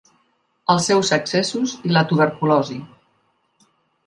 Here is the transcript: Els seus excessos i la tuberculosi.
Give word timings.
Els 0.75 0.87
seus 0.91 1.11
excessos 1.17 1.75
i 1.91 1.93
la 1.93 2.03
tuberculosi. 2.13 2.79